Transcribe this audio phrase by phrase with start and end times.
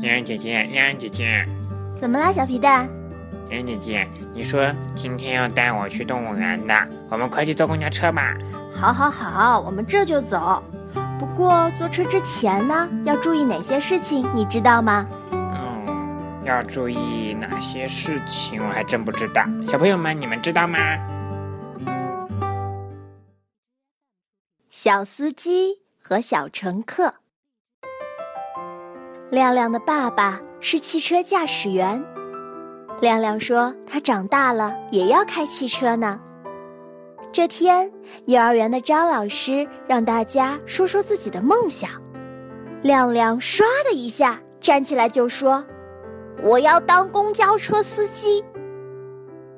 [0.00, 1.44] 嫣然姐姐，嫣然姐姐，
[1.96, 2.88] 怎么啦，小皮蛋？
[3.48, 6.74] 嫣然姐姐，你说今天要带我去动物园的，
[7.10, 8.36] 我们快去坐公交车吧。
[8.72, 10.62] 好，好，好，我们这就走。
[11.18, 15.04] 不过坐车之前呢，要注意哪些事情，你知道吗？
[15.32, 19.42] 嗯，要注意哪些事情，我还真不知道。
[19.64, 20.78] 小朋友们，你们知道吗？
[24.70, 27.14] 小司机和小乘客。
[29.30, 32.02] 亮亮的爸爸是汽车驾驶员。
[33.00, 36.18] 亮亮说：“他长大了也要开汽车呢。”
[37.30, 37.92] 这天，
[38.24, 41.90] 幼儿园的张老师让大家说说自己的梦想。
[42.82, 45.62] 亮亮唰的一下站起来就说
[46.42, 48.42] ：“我要当公交车司机。”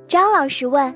[0.09, 0.93] 张老师问：“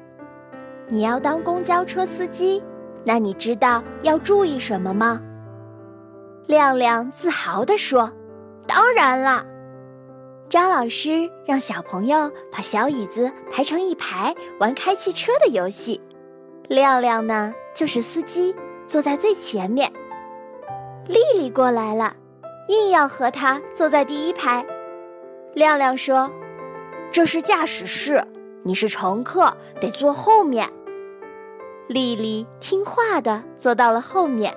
[0.91, 2.61] 你要当公交车司机？
[3.07, 5.23] 那你知道要注意什么吗？”
[6.49, 8.13] 亮亮自豪地说。
[8.67, 9.45] 当然了，
[10.49, 16.01] 张老师让小朋友把小椅子排成一排，玩开汽车的游戏。
[16.69, 18.55] 亮亮呢，就是司机，
[18.87, 19.93] 坐在最前面。
[21.07, 22.15] 丽丽过来了，
[22.69, 24.65] 硬要和他坐在第一排。
[25.53, 26.31] 亮亮说
[27.13, 28.25] ：“这是驾驶室，
[28.63, 30.69] 你是乘客，得坐后面。”
[31.87, 34.57] 丽丽听话的坐到了后面。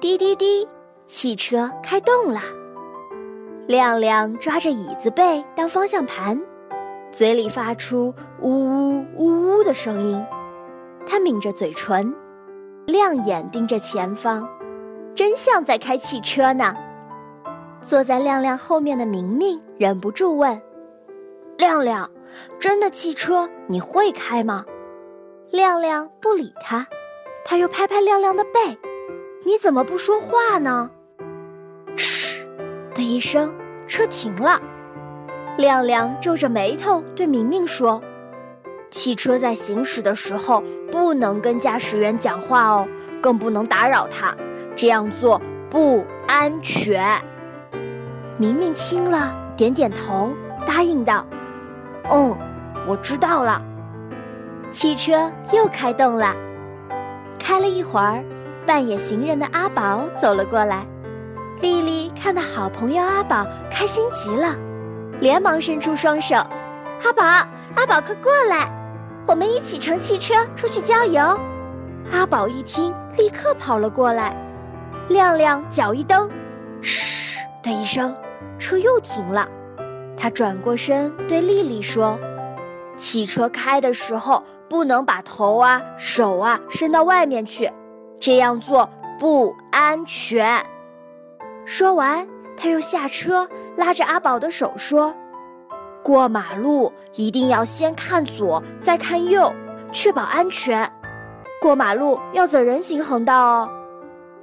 [0.00, 0.66] 滴滴滴。
[1.06, 2.40] 汽车开动了，
[3.66, 6.38] 亮亮抓着椅子背当方向盘，
[7.10, 10.22] 嘴里发出呜呜呜呜的声音。
[11.06, 12.14] 他抿着嘴唇，
[12.86, 14.46] 亮眼盯着前方，
[15.14, 16.74] 真像在开汽车呢。
[17.80, 20.60] 坐在亮亮后面的明明忍不住问
[21.56, 22.10] ：“亮亮，
[22.58, 24.64] 真的汽车你会开吗？”
[25.50, 26.86] 亮亮不理他，
[27.44, 28.78] 他又拍拍亮亮的背。
[29.46, 30.90] 你怎么不说话呢？
[32.94, 33.52] 的一声，
[33.86, 34.60] 车停了。
[35.56, 38.02] 亮亮皱着眉头对明明说
[38.90, 42.88] ：“汽车在行驶的时候不能跟驾驶员讲话哦，
[43.20, 44.34] 更不能打扰他，
[44.74, 47.20] 这样做不安全。”
[48.38, 50.32] 明明听了，点点头，
[50.66, 51.24] 答应道
[52.10, 52.36] ：“嗯，
[52.86, 53.62] 我知道了。”
[54.72, 56.34] 汽车又开动了，
[57.38, 58.24] 开了一会儿。
[58.66, 60.86] 扮演行人的阿宝走了过来，
[61.60, 64.54] 丽丽看到好朋友阿宝，开心极了，
[65.20, 66.34] 连忙伸出双手
[67.02, 68.70] ：“阿宝，阿宝，快过来，
[69.26, 71.38] 我们一起乘汽车出去郊游。”
[72.12, 74.36] 阿宝一听，立刻跑了过来。
[75.08, 76.28] 亮亮脚一蹬，
[76.82, 78.14] 哧的一声，
[78.58, 79.48] 车又停了。
[80.16, 82.18] 他转过身对丽丽说
[82.96, 87.70] ：“汽车开的时候，不能把头啊、手啊伸到外面去。”
[88.20, 88.88] 这样做
[89.18, 90.64] 不安全。
[91.64, 92.26] 说完，
[92.56, 95.14] 他又下车，拉着阿宝的手说
[96.02, 99.52] ：“过马路一定要先看左，再看右，
[99.92, 100.90] 确保安全。
[101.60, 103.70] 过马路要走人行横道哦，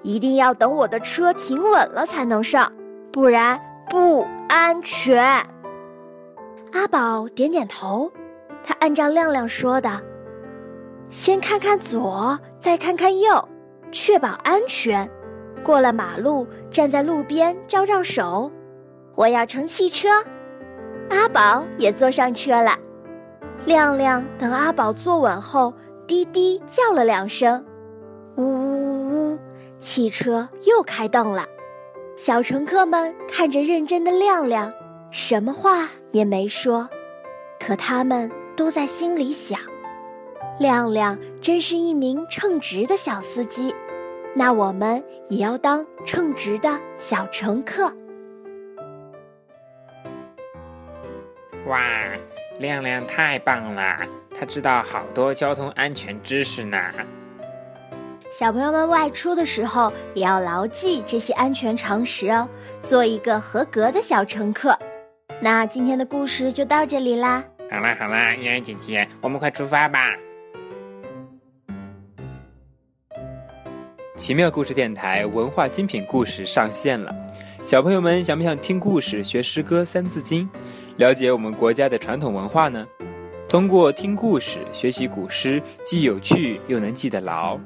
[0.02, 2.72] 一定要等我的车停稳了才能上，
[3.12, 5.24] 不然不安全。”
[6.74, 8.12] 阿宝点点头，
[8.64, 10.02] 他按照亮亮说的，
[11.12, 13.48] 先看看左，再看看右。
[13.92, 15.08] 确保安全，
[15.64, 18.52] 过了马路，站在路边招招手。
[19.16, 20.10] 我要乘汽车，
[21.10, 22.78] 阿宝也坐上车了。
[23.66, 25.74] 亮亮等阿宝坐稳后，
[26.08, 27.64] 滴滴叫了两声，
[28.38, 29.40] 呜呜呜，
[29.80, 31.46] 汽车又开动了。
[32.16, 34.72] 小乘客们看着认真的亮亮，
[35.12, 36.90] 什么话也没说，
[37.60, 39.60] 可他们都在心里想。
[40.60, 43.74] 亮亮真是一名称职的小司机，
[44.34, 47.94] 那我们也要当称职的小乘客。
[51.68, 51.80] 哇，
[52.60, 53.98] 亮亮太棒了，
[54.38, 56.78] 他知道好多交通安全知识呢。
[58.32, 62.48] 小朋友们外出的时候也要牢记这些安全常识哦，
[62.82, 64.78] 做一个合格的小乘客。
[65.42, 67.44] 那今天的故事就到这里啦。
[67.70, 70.16] 好啦好啦，嫣然姐姐，我们快出发吧。
[74.22, 77.12] 奇妙故事电台文化精品故事上线了，
[77.66, 80.48] 小朋友们想不想听故事、学诗歌、三字经，
[80.98, 82.86] 了解我们国家的传统文化呢？
[83.50, 87.60] 通过听故事学习古诗，既有趣又能记得牢。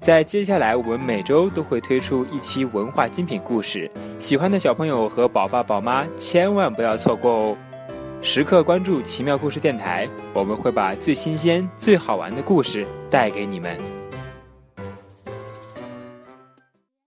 [0.00, 3.90] 在接下来，我们每周都会推出一期文化精品故事，
[4.20, 7.56] 喜欢的小朋友和宝爸宝妈千万不要错过哦！
[8.22, 13.76] 时刻关注奇妙故事电台，我们会把最新鲜、最好玩的故事带给你们。